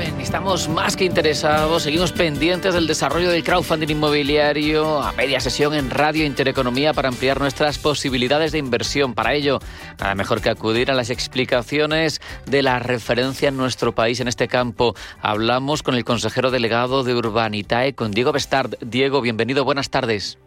Estamos 0.00 0.68
más 0.68 0.96
que 0.96 1.04
interesados, 1.04 1.82
seguimos 1.82 2.12
pendientes 2.12 2.72
del 2.72 2.86
desarrollo 2.86 3.30
del 3.30 3.44
crowdfunding 3.44 3.88
inmobiliario 3.88 5.02
a 5.02 5.12
media 5.12 5.38
sesión 5.38 5.74
en 5.74 5.90
Radio 5.90 6.24
Intereconomía 6.24 6.94
para 6.94 7.08
ampliar 7.08 7.38
nuestras 7.40 7.78
posibilidades 7.78 8.52
de 8.52 8.58
inversión. 8.58 9.12
Para 9.12 9.34
ello, 9.34 9.58
nada 10.00 10.14
mejor 10.14 10.40
que 10.40 10.48
acudir 10.48 10.90
a 10.90 10.94
las 10.94 11.10
explicaciones 11.10 12.22
de 12.46 12.62
la 12.62 12.78
referencia 12.78 13.50
en 13.50 13.58
nuestro 13.58 13.94
país 13.94 14.20
en 14.20 14.28
este 14.28 14.48
campo. 14.48 14.94
Hablamos 15.20 15.82
con 15.82 15.94
el 15.94 16.04
consejero 16.04 16.50
delegado 16.50 17.04
de 17.04 17.14
Urbanitae, 17.14 17.94
con 17.94 18.12
Diego 18.12 18.32
Bestard. 18.32 18.76
Diego, 18.80 19.20
bienvenido, 19.20 19.64
buenas 19.64 19.90
tardes. 19.90 20.38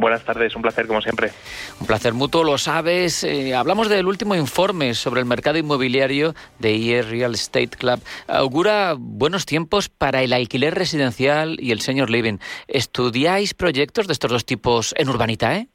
Buenas 0.00 0.24
tardes, 0.24 0.56
un 0.56 0.62
placer 0.62 0.86
como 0.86 1.02
siempre. 1.02 1.28
Un 1.78 1.86
placer 1.86 2.14
mutuo, 2.14 2.42
lo 2.42 2.56
sabes. 2.56 3.22
Eh, 3.22 3.54
hablamos 3.54 3.90
del 3.90 4.06
último 4.06 4.34
informe 4.34 4.94
sobre 4.94 5.20
el 5.20 5.26
mercado 5.26 5.58
inmobiliario 5.58 6.32
de 6.58 6.72
IE 6.72 7.02
Real 7.02 7.34
Estate 7.34 7.68
Club. 7.68 8.00
Augura 8.26 8.94
buenos 8.98 9.44
tiempos 9.44 9.90
para 9.90 10.22
el 10.22 10.32
alquiler 10.32 10.74
residencial 10.74 11.58
y 11.60 11.72
el 11.72 11.80
senior 11.80 12.08
living. 12.08 12.38
¿Estudiáis 12.66 13.52
proyectos 13.52 14.06
de 14.06 14.14
estos 14.14 14.30
dos 14.30 14.46
tipos 14.46 14.94
en 14.96 15.10
Urbanita, 15.10 15.54
eh? 15.56 15.68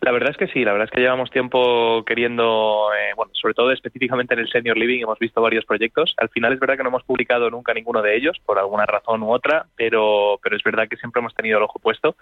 La 0.00 0.12
verdad 0.12 0.30
es 0.30 0.36
que 0.36 0.46
sí, 0.46 0.64
la 0.64 0.72
verdad 0.72 0.86
es 0.86 0.92
que 0.92 1.00
llevamos 1.00 1.30
tiempo 1.30 2.04
queriendo, 2.06 2.88
eh, 2.94 3.12
bueno, 3.16 3.32
sobre 3.34 3.52
todo 3.52 3.72
específicamente 3.72 4.32
en 4.32 4.40
el 4.40 4.48
senior 4.48 4.78
living 4.78 5.02
hemos 5.02 5.18
visto 5.18 5.42
varios 5.42 5.64
proyectos. 5.64 6.14
Al 6.18 6.28
final 6.28 6.52
es 6.52 6.60
verdad 6.60 6.76
que 6.76 6.84
no 6.84 6.90
hemos 6.90 7.02
publicado 7.02 7.50
nunca 7.50 7.74
ninguno 7.74 8.00
de 8.00 8.16
ellos 8.16 8.38
por 8.46 8.58
alguna 8.58 8.86
razón 8.86 9.22
u 9.24 9.32
otra, 9.32 9.66
pero, 9.76 10.38
pero 10.40 10.56
es 10.56 10.62
verdad 10.62 10.88
que 10.88 10.96
siempre 10.96 11.18
hemos 11.18 11.34
tenido 11.34 11.58
el 11.58 11.64
ojo 11.64 11.80
puesto 11.80 12.16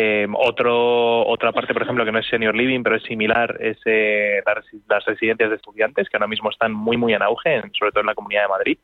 eh, 0.00 0.28
otro, 0.32 1.26
otra 1.26 1.50
parte, 1.50 1.72
por 1.72 1.82
ejemplo, 1.82 2.04
que 2.04 2.12
no 2.12 2.20
es 2.20 2.28
senior 2.28 2.54
living, 2.54 2.84
pero 2.84 2.94
es 2.94 3.02
similar, 3.02 3.56
es 3.58 3.78
eh, 3.84 4.40
las, 4.88 5.04
residencias 5.04 5.50
de 5.50 5.56
estudiantes, 5.56 6.08
que 6.08 6.16
ahora 6.16 6.28
mismo 6.28 6.50
están 6.50 6.72
muy, 6.72 6.96
muy 6.96 7.14
en 7.14 7.22
auge, 7.22 7.60
sobre 7.76 7.90
todo 7.90 8.02
en 8.02 8.06
la 8.06 8.14
Comunidad 8.14 8.42
de 8.42 8.48
Madrid. 8.48 8.78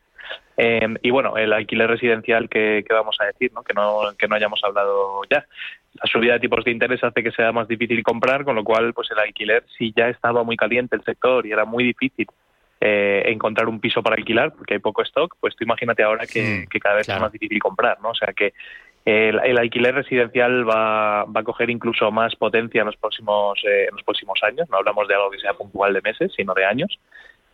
Eh, 0.57 0.95
y 1.03 1.11
bueno, 1.11 1.37
el 1.37 1.53
alquiler 1.53 1.89
residencial 1.89 2.49
que, 2.49 2.85
vamos 2.91 3.17
a 3.21 3.27
decir, 3.27 3.53
¿no? 3.55 3.63
Que, 3.63 3.75
no, 3.75 4.01
que 4.19 4.27
no 4.27 4.35
hayamos 4.35 4.59
hablado 4.65 5.21
ya. 5.31 5.47
La 6.03 6.11
subida 6.11 6.33
de 6.33 6.41
tipos 6.41 6.65
de 6.65 6.73
interés 6.73 7.05
hace 7.05 7.23
que 7.23 7.31
sea 7.31 7.53
más 7.53 7.69
difícil 7.69 8.03
comprar, 8.03 8.43
con 8.43 8.57
lo 8.57 8.65
cual, 8.65 8.93
pues 8.93 9.09
el 9.13 9.21
alquiler, 9.21 9.65
si 9.79 9.93
ya 9.97 10.09
estaba 10.09 10.43
muy 10.43 10.57
caliente 10.57 10.97
el 10.97 11.05
sector 11.05 11.47
y 11.47 11.53
era 11.53 11.65
muy 11.65 11.85
difícil 11.85 12.27
encontrar 12.81 13.67
un 13.67 13.81
piso 13.81 14.03
para 14.03 14.17
alquilar 14.17 14.53
porque 14.53 14.75
hay 14.75 14.81
poco 14.81 15.01
stock, 15.01 15.37
pues 15.41 15.57
tú 15.57 15.65
imagínate 15.65 16.03
ahora 16.03 16.27
que, 16.27 16.67
cada 16.83 16.97
vez 16.97 17.09
es 17.09 17.19
más 17.19 17.33
difícil 17.33 17.59
comprar, 17.59 17.99
¿no? 18.03 18.11
O 18.11 18.15
sea 18.15 18.35
que 18.35 18.53
el, 19.05 19.59
alquiler 19.59 19.95
residencial 19.95 20.69
va, 20.69 21.23
a 21.23 21.43
coger 21.45 21.69
incluso 21.69 22.11
más 22.11 22.35
potencia 22.37 22.81
en 22.81 22.87
los 22.87 22.97
próximos 22.97 23.59
eh, 23.65 23.87
en 23.89 23.95
los 23.95 24.03
próximos 24.03 24.39
años. 24.43 24.69
No 24.71 24.79
hablamos 24.79 25.07
de 25.09 25.15
algo 25.15 25.31
que 25.31 25.39
sea 25.39 25.53
puntual 25.53 25.93
de 25.93 26.01
meses, 26.01 26.33
sino 26.35 26.55
de 26.55 26.65
años. 26.65 26.99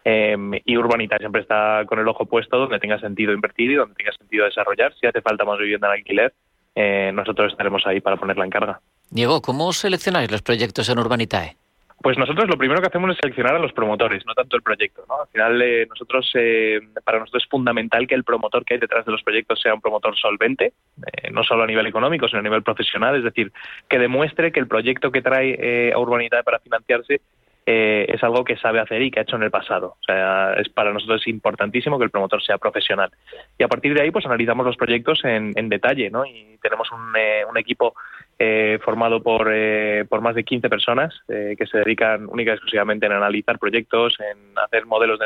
Em, 0.04 0.52
y 0.64 0.76
Urbanita 0.76 1.18
siempre 1.18 1.42
está 1.42 1.84
con 1.86 1.98
el 1.98 2.08
ojo 2.08 2.24
puesto 2.24 2.56
donde 2.56 2.78
tenga 2.78 2.98
sentido 3.00 3.32
invertir 3.32 3.70
y 3.70 3.74
donde 3.74 3.94
tenga 3.96 4.12
sentido 4.12 4.44
desarrollar. 4.44 4.94
Si 4.94 5.06
hace 5.06 5.20
falta 5.20 5.44
más 5.44 5.58
vivienda 5.58 5.88
en 5.88 5.94
alquiler, 5.94 6.32
eh, 6.74 7.10
nosotros 7.12 7.52
estaremos 7.52 7.84
ahí 7.86 8.00
para 8.00 8.16
ponerla 8.16 8.44
en 8.44 8.50
carga. 8.50 8.80
Diego, 9.10 9.42
¿cómo 9.42 9.72
seleccionáis 9.72 10.30
los 10.30 10.42
proyectos 10.42 10.88
en 10.88 10.98
Urbanitae? 11.00 11.56
Pues 12.02 12.16
nosotros 12.16 12.48
lo 12.48 12.56
primero 12.56 12.80
que 12.80 12.86
hacemos 12.86 13.10
es 13.10 13.18
seleccionar 13.20 13.56
a 13.56 13.58
los 13.58 13.74
promotores, 13.74 14.24
no 14.24 14.32
tanto 14.34 14.56
el 14.56 14.62
proyecto. 14.62 15.04
¿no? 15.06 15.20
Al 15.20 15.28
final, 15.28 15.60
eh, 15.60 15.86
nosotros, 15.86 16.30
eh, 16.34 16.80
para 17.04 17.18
nosotros 17.18 17.42
es 17.42 17.48
fundamental 17.48 18.06
que 18.06 18.14
el 18.14 18.24
promotor 18.24 18.64
que 18.64 18.74
hay 18.74 18.80
detrás 18.80 19.04
de 19.04 19.12
los 19.12 19.22
proyectos 19.22 19.60
sea 19.60 19.74
un 19.74 19.82
promotor 19.82 20.16
solvente, 20.16 20.72
eh, 21.12 21.30
no 21.30 21.44
solo 21.44 21.64
a 21.64 21.66
nivel 21.66 21.86
económico, 21.86 22.26
sino 22.26 22.38
a 22.38 22.42
nivel 22.42 22.62
profesional, 22.62 23.16
es 23.16 23.24
decir, 23.24 23.52
que 23.86 23.98
demuestre 23.98 24.50
que 24.50 24.60
el 24.60 24.66
proyecto 24.66 25.12
que 25.12 25.20
trae 25.20 25.92
a 25.92 25.98
Urbanidad 25.98 26.42
para 26.42 26.58
financiarse 26.60 27.20
es 27.66 28.20
algo 28.24 28.42
que 28.42 28.56
sabe 28.56 28.80
hacer 28.80 29.00
y 29.00 29.12
que 29.12 29.20
ha 29.20 29.22
hecho 29.22 29.36
en 29.36 29.44
el 29.44 29.50
pasado. 29.52 29.94
O 30.00 30.04
sea, 30.04 30.54
es 30.54 30.68
para 30.70 30.92
nosotros 30.92 31.20
es 31.20 31.28
importantísimo 31.28 31.98
que 31.98 32.04
el 32.04 32.10
promotor 32.10 32.42
sea 32.42 32.58
profesional. 32.58 33.12
Y 33.58 33.62
a 33.62 33.68
partir 33.68 33.94
de 33.94 34.00
ahí, 34.00 34.10
pues 34.10 34.26
analizamos 34.26 34.66
los 34.66 34.76
proyectos 34.76 35.20
en, 35.24 35.68
detalle, 35.68 36.10
¿no? 36.10 36.24
Y 36.24 36.58
tenemos 36.60 36.90
un, 36.90 37.14
un 37.48 37.58
equipo 37.58 37.94
eh, 38.42 38.78
formado 38.82 39.22
por, 39.22 39.50
eh, 39.52 40.06
por 40.08 40.22
más 40.22 40.34
de 40.34 40.44
15 40.44 40.70
personas 40.70 41.14
eh, 41.28 41.54
que 41.58 41.66
se 41.66 41.76
dedican 41.76 42.26
única 42.26 42.52
y 42.52 42.54
exclusivamente 42.54 43.04
en 43.04 43.12
analizar 43.12 43.58
proyectos, 43.58 44.16
en 44.18 44.58
hacer 44.58 44.86
modelos 44.86 45.18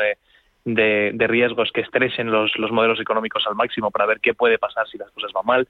de, 0.65 1.13
de, 1.13 1.27
riesgos 1.27 1.71
que 1.71 1.79
estresen 1.79 2.29
los, 2.29 2.51
los, 2.57 2.71
modelos 2.71 2.99
económicos 2.99 3.47
al 3.47 3.55
máximo 3.55 3.89
para 3.89 4.05
ver 4.05 4.19
qué 4.19 4.33
puede 4.33 4.57
pasar 4.57 4.85
si 4.89 4.97
las 4.97 5.11
cosas 5.11 5.31
van 5.31 5.45
mal. 5.45 5.67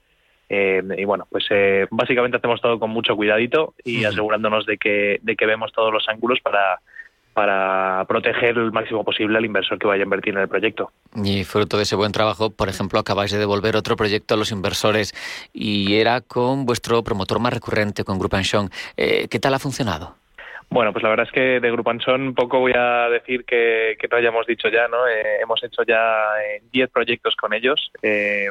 y 0.50 1.04
bueno, 1.04 1.28
pues 1.30 1.46
básicamente 1.88 2.38
hacemos 2.38 2.60
todo 2.60 2.80
con 2.80 2.90
mucho 2.90 3.14
cuidadito 3.14 3.74
y 3.84 4.04
asegurándonos 4.04 4.66
de 4.66 4.76
que, 4.76 5.20
de 5.22 5.36
que 5.36 5.46
vemos 5.46 5.70
todos 5.72 5.92
los 5.92 6.08
ángulos 6.08 6.40
para, 6.40 6.80
para 7.36 8.02
proteger 8.08 8.56
el 8.56 8.72
máximo 8.72 9.04
posible 9.04 9.36
al 9.36 9.44
inversor 9.44 9.78
que 9.78 9.86
vaya 9.86 10.02
a 10.02 10.04
invertir 10.04 10.32
en 10.32 10.40
el 10.40 10.48
proyecto. 10.48 10.90
Y 11.22 11.44
fruto 11.44 11.76
de 11.76 11.82
ese 11.82 11.94
buen 11.94 12.10
trabajo, 12.10 12.48
por 12.48 12.70
ejemplo, 12.70 12.98
acabáis 12.98 13.30
de 13.30 13.36
devolver 13.36 13.76
otro 13.76 13.94
proyecto 13.94 14.32
a 14.32 14.36
los 14.38 14.52
inversores 14.52 15.12
y 15.52 15.96
era 15.96 16.22
con 16.22 16.64
vuestro 16.64 17.04
promotor 17.04 17.38
más 17.38 17.52
recurrente, 17.52 18.04
con 18.04 18.18
Grupanchon. 18.18 18.70
Eh, 18.96 19.28
¿Qué 19.28 19.38
tal 19.38 19.52
ha 19.52 19.58
funcionado? 19.58 20.16
Bueno, 20.70 20.94
pues 20.94 21.02
la 21.02 21.10
verdad 21.10 21.26
es 21.26 21.32
que 21.32 21.60
de 21.60 21.70
Grupanchon 21.70 22.34
poco 22.34 22.58
voy 22.58 22.72
a 22.74 23.10
decir 23.10 23.44
que, 23.44 23.98
que 24.00 24.08
no 24.08 24.16
hayamos 24.16 24.46
dicho 24.46 24.70
ya, 24.70 24.88
¿no? 24.88 25.06
Eh, 25.06 25.42
hemos 25.42 25.62
hecho 25.62 25.82
ya 25.82 26.08
10 26.72 26.88
eh, 26.88 26.90
proyectos 26.90 27.36
con 27.36 27.52
ellos, 27.52 27.92
de 28.00 28.48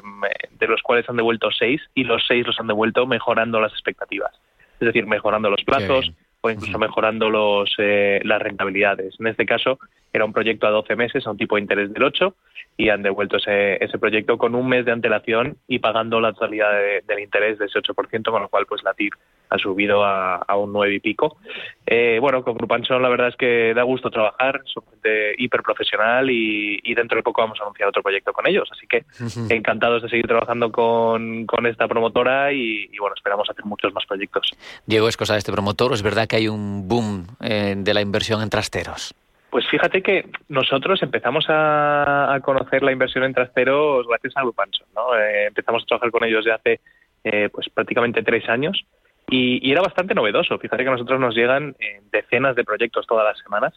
los 0.68 0.84
cuales 0.84 1.10
han 1.10 1.18
devuelto 1.18 1.50
6 1.50 1.82
y 1.96 2.04
los 2.04 2.24
6 2.28 2.46
los 2.46 2.60
han 2.60 2.68
devuelto 2.68 3.08
mejorando 3.08 3.60
las 3.60 3.72
expectativas. 3.72 4.40
Es 4.80 4.86
decir, 4.86 5.08
mejorando 5.08 5.50
los 5.50 5.64
plazos, 5.64 6.12
o 6.46 6.50
incluso 6.52 6.78
mejorando 6.78 7.30
los, 7.30 7.74
eh, 7.80 8.20
las 8.24 8.42
rentabilidades. 8.42 9.16
En 9.20 9.28
este 9.28 9.46
caso 9.46 9.80
era 10.14 10.26
un 10.26 10.34
proyecto 10.34 10.68
a 10.68 10.70
12 10.70 10.96
meses 10.96 11.26
a 11.26 11.32
un 11.32 11.38
tipo 11.38 11.56
de 11.56 11.62
interés 11.62 11.92
del 11.92 12.04
8 12.04 12.36
y 12.78 12.90
han 12.90 13.02
devuelto 13.02 13.38
ese, 13.38 13.84
ese 13.84 13.98
proyecto 13.98 14.38
con 14.38 14.54
un 14.54 14.68
mes 14.68 14.86
de 14.86 14.92
antelación 14.92 15.58
y 15.68 15.80
pagando 15.80 16.22
la 16.22 16.34
totalidad 16.34 16.72
del 17.08 17.20
interés 17.20 17.58
de 17.58 17.66
ese 17.66 17.80
8%, 17.80 18.32
con 18.32 18.42
lo 18.42 18.50
cual 18.50 18.66
pues 18.68 18.84
la 18.84 18.94
TIR 18.94 19.14
ha 19.50 19.58
subido 19.58 20.04
a, 20.04 20.36
a 20.36 20.56
un 20.58 20.74
9 20.74 20.96
y 20.96 21.00
pico. 21.00 21.38
Eh, 21.86 22.18
bueno, 22.20 22.44
con 22.44 22.56
Grupanson 22.56 23.02
la 23.02 23.10
verdad 23.10 23.30
es 23.30 23.36
que 23.36 23.74
da 23.74 23.84
gusto 23.84 24.10
trabajar, 24.10 24.62
son 24.66 24.84
gente 24.90 25.36
hiper 25.38 25.62
profesional 25.62 26.30
y, 26.30 26.80
y, 26.84 26.96
dentro 26.96 27.18
de 27.18 27.24
poco 27.24 27.42
vamos 27.42 27.60
a 27.60 27.64
anunciar 27.64 27.90
otro 27.90 28.02
proyecto 28.02 28.34
con 28.34 28.48
ellos, 28.48 28.68
así 28.72 28.88
que 28.88 29.06
encantados 29.50 30.02
de 30.02 30.10
seguir 30.10 30.28
trabajando 30.28 30.72
con, 30.72 31.46
con 31.46 31.66
esta 31.68 31.88
promotora 31.88 32.52
y, 32.54 32.90
y, 32.92 32.98
bueno, 32.98 33.16
esperamos 33.16 33.50
hacer 33.50 33.66
muchos 33.66 33.94
más 33.94 34.06
proyectos. 34.06 34.52
Diego, 34.86 35.08
es 35.08 35.18
cosa 35.18 35.34
de 35.34 35.40
este 35.40 35.52
promotor, 35.52 35.94
¿es 35.94 36.02
verdad 36.02 36.28
que 36.28 36.38
hay 36.38 36.48
un 36.48 36.88
boom 36.88 37.28
eh, 37.42 37.76
de 37.78 37.94
la 37.94 38.02
inversión 38.02 38.42
en 38.42 38.50
trasteros? 38.50 39.14
Pues 39.56 39.66
fíjate 39.70 40.02
que 40.02 40.28
nosotros 40.50 41.02
empezamos 41.02 41.46
a, 41.48 42.38
conocer 42.44 42.84
la 42.84 42.92
inversión 42.92 43.24
en 43.24 43.34
trasteros 43.34 44.06
gracias 44.06 44.34
a 44.36 44.42
Grupanson, 44.42 44.86
¿no? 44.94 45.18
Eh, 45.18 45.46
empezamos 45.48 45.84
a 45.84 45.86
trabajar 45.86 46.12
con 46.12 46.26
ellos 46.26 46.44
ya 46.46 46.56
hace 46.56 46.82
eh, 47.24 47.48
pues 47.54 47.70
prácticamente 47.70 48.22
tres 48.22 48.50
años 48.50 48.86
y, 49.30 49.72
era 49.72 49.82
bastante 49.82 50.16
novedoso. 50.16 50.58
Fíjate 50.58 50.84
que 50.84 50.90
a 50.90 50.94
nosotros 50.94 51.20
nos 51.20 51.36
llegan 51.36 51.76
eh, 51.80 52.02
decenas 52.12 52.56
de 52.56 52.64
proyectos 52.64 53.08
todas 53.08 53.26
las 53.26 53.40
semanas 53.40 53.74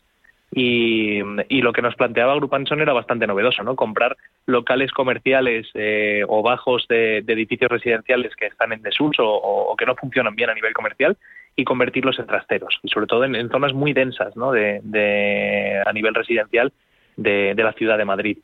y, 0.50 1.20
lo 1.60 1.72
que 1.72 1.82
nos 1.82 1.94
planteaba 1.94 2.34
Grupanson 2.36 2.81
era 2.81 2.92
bastante 2.92 3.26
novedoso, 3.26 3.62
¿no? 3.62 3.76
Comprar 3.76 4.16
locales 4.47 4.92
comerciales 4.92 5.69
o 6.26 6.42
bajos 6.42 6.87
de, 6.88 7.19
edificios 7.19 7.70
residenciales 7.70 8.34
que 8.34 8.47
están 8.47 8.72
en 8.72 8.82
desuso 8.82 9.25
o, 9.26 9.76
que 9.76 9.87
no 9.87 9.94
funcionan 9.94 10.34
bien 10.34 10.50
a 10.50 10.55
nivel 10.55 10.73
comercial 10.73 11.17
y 11.55 11.64
convertirlos 11.64 12.19
en 12.19 12.26
trasteros, 12.26 12.78
y 12.82 12.88
sobre 12.88 13.06
todo 13.06 13.25
en, 13.25 13.50
zonas 13.50 13.75
muy 13.75 13.93
densas 13.93 14.37
¿no? 14.37 14.52
de, 14.52 15.82
a 15.84 15.93
nivel 15.93 16.14
residencial 16.14 16.73
de, 17.17 17.55
la 17.56 17.73
ciudad 17.73 17.99
de 17.99 18.05
Madrid. 18.05 18.38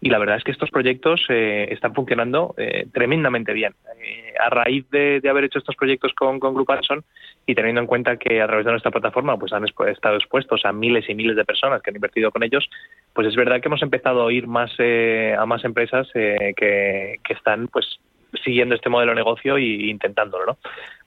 Y 0.00 0.08
la 0.08 0.18
verdad 0.18 0.36
es 0.36 0.44
que 0.44 0.50
estos 0.50 0.70
proyectos 0.70 1.26
eh, 1.28 1.68
están 1.70 1.94
funcionando 1.94 2.54
eh, 2.56 2.86
tremendamente 2.92 3.52
bien. 3.52 3.74
Eh, 4.02 4.32
a 4.40 4.48
raíz 4.48 4.88
de, 4.90 5.20
haber 5.28 5.44
hecho 5.44 5.58
estos 5.58 5.76
proyectos 5.76 6.14
con, 6.14 6.40
con 6.40 6.54
Grupanson 6.54 7.04
y 7.44 7.54
teniendo 7.54 7.82
en 7.82 7.86
cuenta 7.86 8.16
que 8.16 8.40
a 8.40 8.46
través 8.46 8.64
de 8.64 8.70
nuestra 8.70 8.90
plataforma 8.90 9.38
pues 9.38 9.52
han 9.52 9.64
estado 9.64 10.16
expuestos 10.16 10.64
a 10.64 10.72
miles 10.72 11.08
y 11.08 11.14
miles 11.14 11.36
de 11.36 11.44
personas 11.44 11.82
que 11.82 11.90
han 11.90 11.96
invertido 11.96 12.30
con 12.30 12.42
ellos, 12.42 12.68
pues 13.12 13.28
es 13.28 13.36
verdad 13.36 13.60
que 13.60 13.68
hemos 13.68 13.82
empezado 13.82 14.22
a 14.22 14.24
oír 14.24 14.46
más 14.46 14.72
a 14.80 15.44
más 15.46 15.64
empresas 15.64 16.08
que, 16.12 16.54
que 16.54 17.32
están 17.32 17.68
pues 17.68 17.98
siguiendo 18.44 18.74
este 18.74 18.88
modelo 18.88 19.12
de 19.12 19.16
negocio 19.16 19.56
e 19.56 19.88
intentándolo, 19.88 20.46
¿no? 20.46 20.58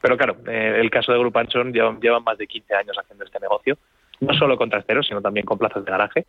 Pero 0.01 0.18
claro, 0.18 0.38
eh, 0.48 0.78
el 0.80 0.90
caso 0.90 1.12
de 1.12 1.19
Grupo 1.19 1.40
Anchon 1.40 1.72
llevan, 1.74 2.24
más 2.24 2.38
de 2.38 2.48
15 2.48 2.74
años 2.75 2.98
haciendo 2.98 3.25
este 3.25 3.40
negocio, 3.40 3.78
no 4.19 4.34
solo 4.34 4.57
con 4.57 4.69
trasteros, 4.69 5.07
sino 5.07 5.22
también 5.22 5.45
con 5.45 5.57
plazas 5.57 5.84
de 5.86 5.92
garaje. 5.92 6.25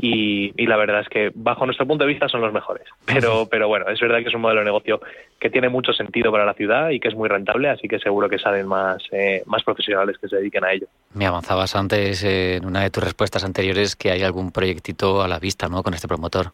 Y, 0.00 0.66
la 0.66 0.76
verdad 0.76 1.00
es 1.00 1.08
que 1.08 1.32
bajo 1.34 1.66
nuestro 1.66 1.84
punto 1.84 2.04
de 2.04 2.08
vista 2.08 2.28
son 2.28 2.40
los 2.40 2.52
mejores. 2.52 2.86
Pero, 3.04 3.48
pero 3.50 3.66
bueno, 3.66 3.88
es 3.88 3.98
verdad 3.98 4.18
que 4.18 4.28
es 4.28 4.34
un 4.34 4.40
modelo 4.40 4.60
de 4.60 4.66
negocio 4.66 5.00
que 5.40 5.50
tiene 5.50 5.68
mucho 5.68 5.92
sentido 5.92 6.30
para 6.30 6.44
la 6.44 6.54
ciudad 6.54 6.90
y 6.90 7.00
que 7.00 7.08
es 7.08 7.16
muy 7.16 7.28
rentable, 7.28 7.68
así 7.68 7.88
que 7.88 7.98
seguro 7.98 8.28
que 8.28 8.38
salen 8.38 8.68
más, 8.68 9.02
eh, 9.10 9.42
más 9.46 9.64
profesionales 9.64 10.16
que 10.18 10.28
se 10.28 10.36
dediquen 10.36 10.64
a 10.64 10.72
ello. 10.72 10.86
Me 11.14 11.26
avanzabas 11.26 11.74
antes 11.74 12.22
en 12.22 12.64
una 12.64 12.82
de 12.82 12.90
tus 12.90 13.02
respuestas 13.02 13.44
anteriores 13.44 13.96
que 13.96 14.12
hay 14.12 14.22
algún 14.22 14.52
proyectito 14.52 15.20
a 15.20 15.26
la 15.26 15.40
vista 15.40 15.68
¿no? 15.68 15.82
con 15.82 15.94
este 15.94 16.06
promotor. 16.06 16.52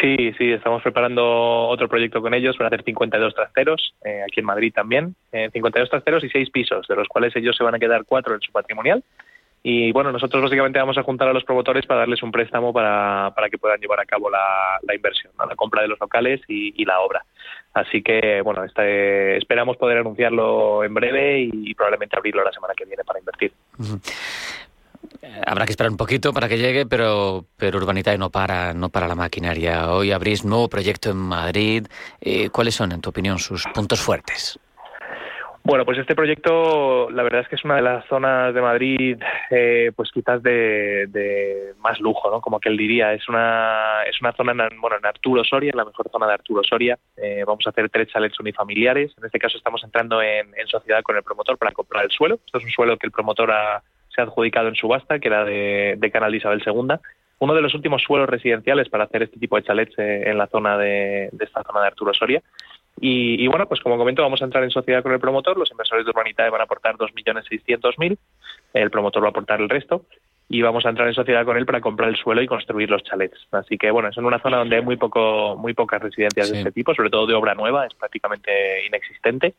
Sí, 0.00 0.32
sí, 0.36 0.52
estamos 0.52 0.82
preparando 0.82 1.22
otro 1.68 1.88
proyecto 1.88 2.20
con 2.20 2.34
ellos 2.34 2.56
para 2.56 2.68
hacer 2.68 2.82
52 2.84 3.34
trasteros, 3.34 3.94
eh, 4.04 4.22
aquí 4.22 4.40
en 4.40 4.46
Madrid 4.46 4.72
también, 4.74 5.14
52 5.30 5.90
trasteros 5.90 6.24
y 6.24 6.30
6 6.30 6.50
pisos, 6.50 6.86
de 6.86 6.96
los 6.96 7.06
cuales 7.06 7.36
ellos 7.36 7.54
se 7.56 7.64
van 7.64 7.74
a 7.74 7.78
quedar 7.78 8.04
4 8.06 8.34
en 8.34 8.40
su 8.40 8.50
patrimonial 8.50 9.04
y 9.66 9.92
bueno, 9.92 10.12
nosotros 10.12 10.42
básicamente 10.42 10.78
vamos 10.78 10.98
a 10.98 11.02
juntar 11.02 11.26
a 11.26 11.32
los 11.32 11.42
promotores 11.42 11.86
para 11.86 12.00
darles 12.00 12.22
un 12.22 12.30
préstamo 12.30 12.70
para, 12.70 13.32
para 13.34 13.48
que 13.48 13.56
puedan 13.56 13.80
llevar 13.80 13.98
a 13.98 14.04
cabo 14.04 14.28
la, 14.28 14.94
inversión, 14.94 15.32
la 15.38 15.56
compra 15.56 15.80
de 15.80 15.88
los 15.88 15.98
locales 15.98 16.42
y, 16.48 16.84
la 16.84 17.00
obra. 17.00 17.24
Así 17.72 18.02
que 18.02 18.42
bueno, 18.42 18.62
este, 18.62 19.38
esperamos 19.38 19.78
poder 19.78 19.96
anunciarlo 19.96 20.84
en 20.84 20.92
breve 20.92 21.48
y, 21.50 21.74
probablemente 21.74 22.14
abrirlo 22.14 22.44
la 22.44 22.52
semana 22.52 22.74
que 22.76 22.84
viene 22.84 23.04
para 23.04 23.18
invertir. 23.18 23.52
Habrá 25.46 25.64
que 25.64 25.72
esperar 25.72 25.90
un 25.90 25.96
poquito 25.96 26.34
para 26.34 26.46
que 26.46 26.58
llegue, 26.58 26.84
pero, 26.84 27.46
pero 27.56 27.78
Urbanitae 27.78 28.18
no 28.18 28.28
para, 28.28 28.74
no 28.74 28.90
para 28.90 29.08
la 29.08 29.14
maquinaria. 29.14 29.90
Hoy 29.90 30.12
abrís 30.12 30.44
nuevo 30.44 30.68
proyecto 30.68 31.08
en 31.08 31.16
Madrid. 31.16 31.86
Eh, 32.20 32.50
¿Cuáles 32.50 32.74
son, 32.74 32.92
en 32.92 33.00
tu 33.00 33.08
opinión, 33.08 33.38
sus 33.38 33.64
puntos 33.72 33.98
fuertes? 34.02 34.60
Bueno, 35.66 35.86
pues 35.86 35.96
este 35.96 36.14
proyecto, 36.14 37.08
la 37.10 37.22
verdad 37.22 37.40
es 37.40 37.48
que 37.48 37.54
es 37.54 37.64
una 37.64 37.76
de 37.76 37.82
las 37.82 38.04
zonas 38.04 38.52
de 38.52 38.60
Madrid, 38.60 39.18
eh, 39.48 39.92
pues 39.96 40.12
quizás 40.12 40.42
de, 40.42 41.72
más 41.78 41.98
lujo, 42.00 42.30
¿no? 42.30 42.42
Como 42.42 42.60
que 42.60 42.68
él 42.68 42.76
diría, 42.76 43.14
es 43.14 43.26
una 43.30 44.02
es 44.06 44.20
una 44.20 44.32
zona, 44.32 44.52
en, 44.52 44.78
bueno, 44.78 44.98
en 44.98 45.06
Arturo 45.06 45.42
Soria, 45.42 45.70
en 45.70 45.78
la 45.78 45.86
mejor 45.86 46.10
zona 46.10 46.26
de 46.26 46.34
Arturo 46.34 46.62
Soria. 46.62 46.98
Eh, 47.16 47.44
vamos 47.46 47.66
a 47.66 47.70
hacer 47.70 47.88
tres 47.88 48.08
chalets 48.08 48.38
unifamiliares. 48.38 49.16
En 49.16 49.24
este 49.24 49.38
caso 49.38 49.56
estamos 49.56 49.82
entrando 49.82 50.20
en, 50.20 50.52
sociedad 50.66 51.02
con 51.02 51.16
el 51.16 51.22
promotor 51.22 51.56
para 51.56 51.72
comprar 51.72 52.04
el 52.04 52.10
suelo. 52.10 52.34
Esto 52.44 52.58
es 52.58 52.64
un 52.64 52.70
suelo 52.70 52.98
que 52.98 53.06
el 53.06 53.12
promotor 53.12 53.50
se 54.14 54.20
ha 54.20 54.24
adjudicado 54.24 54.68
en 54.68 54.74
subasta, 54.74 55.18
que 55.18 55.28
era 55.28 55.46
de, 55.46 56.10
Canal 56.12 56.34
Isabel 56.34 56.62
II. 56.64 56.96
Uno 57.38 57.54
de 57.54 57.62
los 57.62 57.74
últimos 57.74 58.02
suelos 58.02 58.28
residenciales 58.28 58.90
para 58.90 59.04
hacer 59.04 59.22
este 59.22 59.40
tipo 59.40 59.56
de 59.56 59.62
chalets 59.62 59.98
eh, 59.98 60.28
en 60.28 60.36
la 60.36 60.46
zona 60.46 60.76
de, 60.76 61.30
de 61.32 61.44
esta 61.46 61.62
zona 61.62 61.80
de 61.80 61.86
Arturo 61.86 62.12
Soria. 62.12 62.42
Y, 63.00 63.46
bueno, 63.48 63.66
pues 63.66 63.80
como 63.80 63.98
comento, 63.98 64.22
vamos 64.22 64.40
a 64.40 64.44
entrar 64.44 64.62
en 64.62 64.70
sociedad 64.70 65.02
con 65.02 65.12
el 65.12 65.20
promotor. 65.20 65.58
Los 65.58 65.70
inversores 65.70 66.04
de 66.04 66.10
Urbanitae 66.10 66.48
van 66.48 66.60
a 66.60 66.64
aportar 66.64 66.96
2.600.000, 66.96 68.16
el 68.72 68.90
promotor 68.90 69.22
va 69.22 69.26
a 69.26 69.30
aportar 69.30 69.60
el 69.60 69.68
resto 69.68 70.04
y 70.48 70.62
vamos 70.62 70.84
a 70.84 70.90
entrar 70.90 71.08
en 71.08 71.14
sociedad 71.14 71.44
con 71.44 71.56
él 71.56 71.66
para 71.66 71.80
comprar 71.80 72.10
el 72.10 72.16
suelo 72.16 72.42
y 72.42 72.46
construir 72.46 72.90
los 72.90 73.02
chalets. 73.02 73.46
Así 73.50 73.78
que 73.78 73.90
bueno, 73.90 74.10
es 74.10 74.18
en 74.18 74.24
una 74.24 74.38
zona 74.38 74.58
donde 74.58 74.76
hay 74.76 74.82
muy 74.82 74.96
poco 74.96 75.56
muy 75.56 75.74
pocas 75.74 76.02
residencias 76.02 76.50
de 76.50 76.58
este 76.58 76.72
tipo, 76.72 76.94
sobre 76.94 77.10
todo 77.10 77.26
de 77.26 77.34
obra 77.34 77.54
nueva, 77.54 77.86
es 77.86 77.94
prácticamente 77.94 78.86
inexistente. 78.86 79.54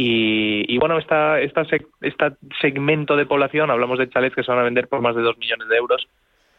Y, 0.00 0.78
bueno, 0.78 0.96
esta, 0.96 1.40
esta, 1.40 1.62
este 1.62 2.26
segmento 2.60 3.16
de 3.16 3.26
población, 3.26 3.68
hablamos 3.68 3.98
de 3.98 4.08
chalets 4.08 4.36
que 4.36 4.44
se 4.44 4.50
van 4.52 4.60
a 4.60 4.62
vender 4.62 4.86
por 4.86 5.00
más 5.00 5.16
de 5.16 5.22
2 5.22 5.36
millones 5.38 5.66
de 5.66 5.76
euros, 5.76 6.08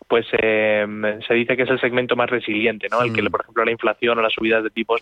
pues 0.10 0.26
eh, 0.34 0.86
se 1.26 1.34
dice 1.36 1.56
que 1.56 1.64
es 1.64 1.70
el 1.70 1.80
segmento 1.80 2.18
más 2.18 2.30
resiliente, 2.30 2.90
¿no? 2.92 3.02
El 3.02 3.14
que, 3.14 3.22
mm. 3.22 3.28
por 3.28 3.40
ejemplo, 3.40 3.64
la 3.64 3.72
inflación 3.72 4.20
o 4.20 4.22
las 4.22 4.34
subidas 4.34 4.62
de 4.62 4.72
tipos 4.72 5.02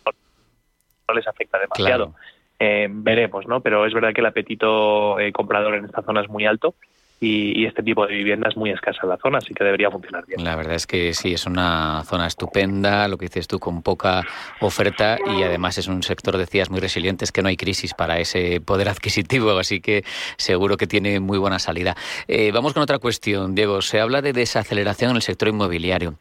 no 1.08 1.16
les 1.16 1.28
afecta 1.28 1.60
demasiado. 1.60 2.14
Eh, 2.60 2.88
veremos, 2.90 3.48
¿no? 3.48 3.62
Pero 3.62 3.86
es 3.86 3.94
verdad 3.94 4.14
que 4.14 4.22
el 4.22 4.28
apetito 4.28 5.20
eh, 5.20 5.32
comprador 5.32 5.76
en 5.76 5.86
esta 5.86 6.02
zona 6.02 6.22
es 6.22 6.30
muy 6.30 6.46
alto 6.46 6.74
y, 7.20 7.66
este 7.66 7.82
tipo 7.82 8.06
de 8.06 8.14
vivienda 8.14 8.48
es 8.50 8.56
muy 8.56 8.70
escasa 8.70 9.00
en 9.04 9.10
la 9.10 9.18
zona, 9.18 9.40
así 9.40 9.54
que 9.54 9.64
debería 9.64 9.90
funcionar 9.90 10.26
bien. 10.26 10.44
La 10.44 10.56
verdad 10.56 10.76
es 10.76 10.86
que 10.86 11.14
sí, 11.14 11.34
es 11.34 11.46
una 11.46 12.04
zona 12.06 12.28
estupenda, 12.28 13.08
lo 13.08 13.18
que 13.18 13.26
dices 13.26 13.48
tú, 13.48 13.60
con 13.60 13.82
poca 13.82 14.24
oferta 14.62 15.18
y 15.26 15.42
además 15.42 15.78
es 15.78 15.88
un 15.88 16.04
sector, 16.04 16.38
decías, 16.38 16.70
muy 16.70 16.80
resiliente, 16.80 17.26
es 17.26 17.32
que 17.32 17.42
no 17.42 17.50
hay 17.50 17.58
crisis 17.58 17.94
para 17.94 18.20
ese 18.20 18.62
poder 18.62 18.90
adquisitivo, 18.90 19.58
así 19.58 19.82
que 19.82 20.04
seguro 20.38 20.78
que 20.78 20.86
tiene 20.86 21.20
muy 21.20 21.40
buena 21.40 21.60
salida. 21.60 21.96
Eh, 22.28 22.52
vamos 22.52 22.74
con 22.74 22.84
otra 22.84 23.00
cuestión, 23.00 23.56
Diego. 23.56 23.82
Se 23.82 24.00
habla 24.00 24.22
de 24.22 24.34
desaceleración 24.34 25.12
en 25.12 25.16
el 25.18 25.22
sector 25.24 25.50
inmobiliario. 25.50 26.16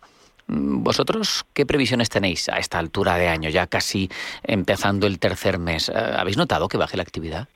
Mm, 0.48 0.82
¿Vosotros 0.82 1.44
qué 1.52 1.66
previsiones 1.66 2.08
tenéis 2.08 2.48
a 2.48 2.58
esta 2.58 2.78
altura 2.78 3.16
de 3.16 3.28
año, 3.28 3.50
ya 3.50 3.66
casi 3.66 4.08
empezando 4.42 5.06
el 5.06 5.18
tercer 5.18 5.58
mes? 5.58 5.88
Eh, 5.88 5.94
¿Habéis 5.94 6.36
notado 6.36 6.68
que 6.68 6.76
baje 6.76 6.96
la 6.96 7.02
actividad? 7.02 7.48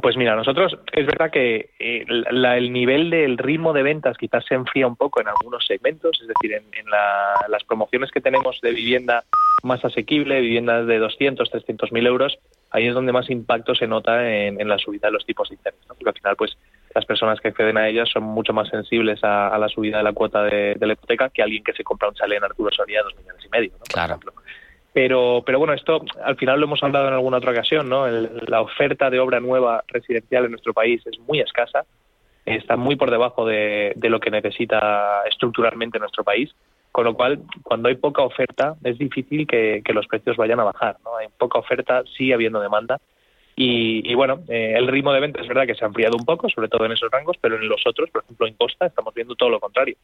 Pues 0.00 0.16
mira, 0.16 0.34
nosotros 0.34 0.78
es 0.92 1.06
verdad 1.06 1.30
que 1.30 1.70
eh, 1.78 2.06
el 2.08 2.72
nivel 2.72 3.10
del 3.10 3.36
ritmo 3.36 3.74
de 3.74 3.82
ventas 3.82 4.16
quizás 4.16 4.44
se 4.46 4.54
enfría 4.54 4.86
un 4.86 4.96
poco 4.96 5.20
en 5.20 5.28
algunos 5.28 5.66
segmentos, 5.66 6.18
es 6.22 6.28
decir, 6.28 6.54
en, 6.54 6.90
las 6.90 7.64
promociones 7.64 8.10
que 8.10 8.22
tenemos 8.22 8.60
de 8.62 8.72
vivienda 8.72 9.24
más 9.62 9.84
asequible, 9.84 10.40
viviendas 10.40 10.86
de 10.86 10.98
200, 10.98 11.50
300 11.50 11.92
mil 11.92 12.06
euros, 12.06 12.38
ahí 12.70 12.86
es 12.86 12.94
donde 12.94 13.12
más 13.12 13.28
impacto 13.28 13.74
se 13.74 13.86
nota 13.86 14.26
en, 14.26 14.66
la 14.66 14.78
subida 14.78 15.08
de 15.08 15.12
los 15.12 15.26
tipos 15.26 15.50
de 15.50 15.56
interés, 15.56 15.80
porque 15.86 16.08
al 16.08 16.14
final 16.14 16.36
pues 16.36 16.56
las 16.94 17.04
personas 17.04 17.40
que 17.40 17.48
acceden 17.48 17.76
a 17.76 17.88
ellas 17.88 18.08
son 18.08 18.22
mucho 18.22 18.52
más 18.52 18.68
sensibles 18.68 19.18
a, 19.22 19.56
la 19.58 19.68
subida 19.68 19.98
de 19.98 20.04
la 20.04 20.12
cuota 20.12 20.42
de, 20.44 20.76
la 20.78 20.92
hipoteca 20.92 21.28
que 21.28 21.42
alguien 21.42 21.64
que 21.64 21.72
se 21.72 21.82
compra 21.82 22.08
un 22.08 22.14
chalet 22.14 22.38
en 22.38 22.44
Arturo 22.44 22.70
Soria 22.70 23.00
de 23.00 23.04
dos 23.04 23.16
millones 23.16 23.44
y 23.44 23.48
medio, 23.48 23.72
¿no? 23.72 23.84
claro. 23.92 24.18
Pero, 24.92 25.42
pero 25.44 25.58
bueno, 25.58 25.72
esto 25.72 26.04
al 26.22 26.36
final 26.36 26.60
lo 26.60 26.66
hemos 26.66 26.80
hablado 26.84 27.08
en 27.08 27.14
alguna 27.14 27.38
otra 27.38 27.50
ocasión, 27.50 27.88
¿no? 27.88 28.06
la 28.06 28.60
oferta 28.60 29.10
de 29.10 29.18
obra 29.18 29.40
nueva 29.40 29.82
residencial 29.88 30.44
en 30.44 30.52
nuestro 30.52 30.72
país 30.72 31.02
es 31.06 31.18
muy 31.18 31.40
escasa, 31.40 31.84
está 32.46 32.76
muy 32.76 32.94
por 32.94 33.10
debajo 33.10 33.44
de, 33.44 33.92
de 33.96 34.08
lo 34.08 34.20
que 34.20 34.30
necesita 34.30 35.22
estructuralmente 35.28 35.98
nuestro 35.98 36.22
país, 36.22 36.54
con 36.92 37.06
lo 37.06 37.14
cual, 37.14 37.40
cuando 37.64 37.88
hay 37.88 37.96
poca 37.96 38.22
oferta, 38.22 38.76
es 38.84 38.96
difícil 38.96 39.48
que, 39.48 39.82
que 39.84 39.92
los 39.92 40.06
precios 40.06 40.36
vayan 40.36 40.60
a 40.60 40.64
bajar, 40.64 40.96
¿no? 41.04 41.16
Hay 41.16 41.26
poca 41.36 41.58
oferta, 41.58 42.04
sigue 42.16 42.34
habiendo 42.34 42.60
demanda, 42.60 43.00
y, 43.56 44.14
bueno, 44.14 44.40
eh, 44.48 44.74
el 44.76 44.88
ritmo 44.88 45.12
de 45.12 45.20
venta 45.20 45.40
es 45.40 45.46
verdad 45.46 45.66
que 45.66 45.74
se 45.74 45.84
ha 45.84 45.86
ampliado 45.86 46.16
un 46.16 46.24
poco, 46.24 46.48
sobre 46.48 46.68
todo 46.68 46.86
en 46.86 46.92
esos 46.92 47.10
rangos, 47.10 47.36
pero 47.40 47.56
en 47.56 47.68
los 47.68 47.86
otros, 47.86 48.10
por 48.10 48.24
ejemplo 48.24 48.46
en 48.46 48.54
Costa, 48.54 48.86
estamos 48.86 49.14
viendo 49.14 49.36
todo 49.36 49.48
lo 49.48 49.60
contrario. 49.60 49.96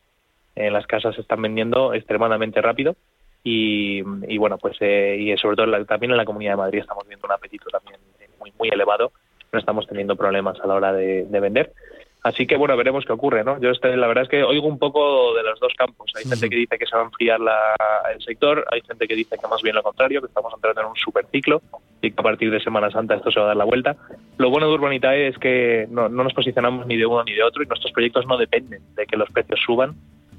Eh, 0.55 0.71
las 0.71 0.87
casas 0.87 1.15
se 1.15 1.23
están 1.23 1.43
vendiendo 1.43 1.93
extremadamente 1.93 2.61
rápido 2.61 2.95
y, 3.43 4.03
bueno, 4.39 4.59
pues 4.59 4.77
eh, 4.81 5.17
y 5.19 5.37
sobre 5.37 5.57
todo 5.57 5.85
también 5.85 6.13
en 6.13 6.19
la 6.19 6.25
Comunidad 6.25 6.53
de 6.53 6.59
Madrid 6.59 6.81
estamos 6.81 7.09
viendo 7.09 7.27
un 7.27 7.33
apetito 7.33 7.69
también 7.71 7.99
muy, 8.39 8.53
muy 8.59 8.69
elevado. 8.69 9.13
No 9.53 9.59
estamos 9.59 9.87
teniendo 9.89 10.15
problemas 10.15 10.61
a 10.61 10.67
la 10.67 10.75
hora 10.75 10.93
de 10.93 11.41
vender. 11.41 11.73
Así 12.23 12.47
que 12.47 12.57
bueno, 12.57 12.77
veremos 12.77 13.05
qué 13.07 13.13
ocurre, 13.13 13.45
¿no? 13.45 13.59
Yo 13.61 13.71
este, 13.71 13.97
la 13.97 14.07
verdad 14.07 14.25
es 14.25 14.31
que 14.31 14.43
oigo 14.43 14.67
un 14.67 14.79
poco 14.79 15.35
de 15.35 15.43
los 15.43 15.59
dos 15.59 15.73
campos. 15.77 16.13
Hay 16.17 16.25
gente 16.25 16.51
que 16.51 16.57
dice 16.57 16.79
que 16.79 16.87
se 16.87 16.95
va 16.95 17.03
a 17.03 17.07
enfriar 17.07 17.41
el 18.15 18.23
sector, 18.23 18.67
hay 18.71 18.83
gente 18.83 19.09
que 19.09 19.15
dice 19.15 19.37
que 19.39 19.49
más 19.49 19.63
bien 19.63 19.75
lo 19.75 19.83
contrario, 19.83 20.21
que 20.21 20.27
estamos 20.27 20.53
entrando 20.55 20.83
en 20.83 20.87
un 20.89 20.97
super 20.97 21.27
ciclo 21.33 21.63
y 22.03 22.11
que 22.11 22.21
a 22.21 22.23
partir 22.23 22.51
de 22.51 22.61
Semana 22.61 22.91
Santa 22.91 23.15
esto 23.15 23.31
se 23.31 23.41
va 23.41 23.47
a 23.47 23.49
dar 23.49 23.57
la 23.57 23.65
vuelta. 23.65 23.97
Lo 24.37 24.51
bueno 24.51 24.69
de 24.69 24.75
Urbanitae 24.75 25.29
es 25.29 25.39
que 25.39 25.87
no, 25.91 26.09
nos 26.11 26.35
posicionamos 26.35 26.87
ni 26.87 26.97
de 26.97 27.07
uno 27.07 27.25
ni 27.25 27.33
de 27.33 27.43
otro 27.43 27.63
y 27.63 27.67
nuestros 27.67 27.93
proyectos 27.93 28.27
no 28.27 28.37
dependen 28.37 28.83
de 28.95 29.07
que 29.07 29.17
los 29.17 29.31
precios 29.31 29.61
suban 29.65 29.95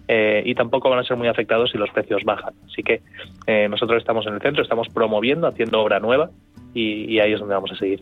eh, 0.07 0.43
y 0.45 0.53
tampoco 0.55 0.89
van 0.89 0.99
a 0.99 1.03
ser 1.03 1.17
muy 1.17 1.27
afectados 1.27 1.71
si 1.71 1.77
los 1.77 1.89
precios 1.89 2.23
bajan. 2.23 2.53
Así 2.65 2.83
que 2.83 3.01
eh, 3.47 3.67
nosotros 3.69 3.99
estamos 3.99 4.27
en 4.27 4.35
el 4.35 4.41
centro, 4.41 4.61
estamos 4.61 4.87
promoviendo, 4.89 5.47
haciendo 5.47 5.81
obra 5.81 5.99
nueva 5.99 6.29
y, 6.73 7.19
ahí 7.19 7.33
es 7.33 7.39
donde 7.39 7.55
vamos 7.55 7.71
a 7.71 7.75
seguir. 7.75 8.01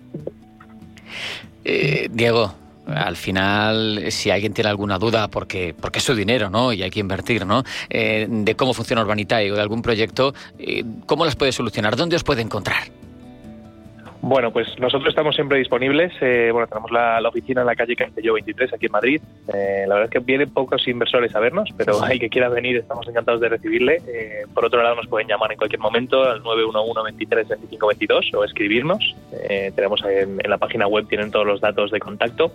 Eh, 1.64 2.08
Diego, 2.12 2.54
al 2.96 3.16
final, 3.16 4.12
si 4.12 4.32
alguien 4.32 4.54
tiene 4.54 4.70
alguna 4.70 4.98
duda, 4.98 5.28
porque, 5.28 5.76
porque 5.80 6.00
es 6.00 6.06
su 6.06 6.16
dinero, 6.16 6.50
¿no? 6.50 6.74
Y 6.74 6.84
hay 6.84 6.90
que 6.90 7.00
invertir, 7.00 7.46
¿no? 7.46 7.64
Eh, 7.90 8.28
de 8.30 8.56
cómo 8.56 8.74
funciona 8.74 9.02
Urbanitae 9.02 9.52
o 9.52 9.56
de 9.56 9.62
algún 9.62 9.82
proyecto, 9.82 10.34
eh, 10.58 10.84
¿cómo 11.06 11.26
las 11.26 11.36
puede 11.36 11.52
solucionar? 11.52 11.96
¿Dónde 11.96 12.16
os 12.16 12.24
puede 12.24 12.42
encontrar? 12.42 12.84
Bueno, 14.22 14.52
pues 14.52 14.78
nosotros 14.80 15.08
estamos 15.08 15.34
siempre 15.34 15.60
disponibles. 15.60 16.12
Eh, 16.20 16.50
bueno, 16.52 16.68
tenemos 16.68 16.92
la, 16.92 17.22
oficina 17.26 17.62
en 17.62 17.68
la 17.68 17.76
calle 17.76 17.96
Castelló 17.96 18.34
23, 18.34 18.74
aquí 18.74 18.88
en 18.88 18.92
Madrid. 18.92 19.22
la 19.48 19.96
verdad 19.96 20.04
es 20.04 20.10
que 20.10 20.20
vienen 20.20 20.50
pocos 20.50 20.86
inversores 20.90 21.34
a 21.36 21.40
vernos, 21.40 21.70
pero 21.78 22.04
hay 22.04 22.20
que 22.20 22.30
quiera 22.30 22.50
venir, 22.50 22.76
estamos 22.76 23.08
encantados 23.08 23.40
de 23.40 23.48
recibirle. 23.48 24.02
por 24.54 24.66
otro 24.66 24.84
lado, 24.84 24.96
nos 24.96 25.08
pueden 25.08 25.30
llamar 25.30 25.54
en 25.54 25.58
cualquier 25.58 25.80
momento 25.80 26.22
al 26.24 26.44
911 26.44 27.02
23 27.02 27.48
25 27.48 27.88
22 27.88 28.32
o 28.34 28.44
escribirnos. 28.44 29.16
tenemos 29.74 30.04
en, 30.04 30.38
en 30.44 30.50
la 30.50 30.58
página 30.58 30.86
web, 30.86 31.08
tienen 31.08 31.32
todos 31.32 31.48
los 31.48 31.62
datos 31.62 31.90
de 31.90 32.00
contacto 32.00 32.52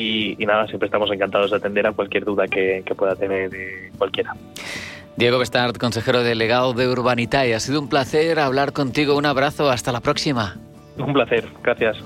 y, 0.00 0.46
nada, 0.46 0.66
siempre 0.66 0.86
estamos 0.86 1.10
encantados 1.10 1.50
de 1.50 1.56
atender 1.58 1.86
a 1.86 1.92
cualquier 1.92 2.24
duda 2.24 2.46
que, 2.46 2.82
pueda 2.96 3.14
tener 3.14 3.54
eh, 3.54 3.90
cualquiera. 3.98 4.34
Diego 5.16 5.38
Bestart, 5.38 5.76
consejero 5.76 6.22
delegado 6.22 6.72
de 6.72 6.88
Urbanitae, 6.88 7.54
ha 7.54 7.60
sido 7.60 7.80
un 7.80 7.88
placer 7.88 8.38
hablar 8.38 8.72
contigo. 8.72 9.16
Un 9.16 9.26
abrazo, 9.26 9.70
hasta 9.70 9.92
la 9.92 10.00
próxima. 10.00 10.56
Un 10.96 11.12
placer, 11.12 11.44
gracias. 11.62 11.96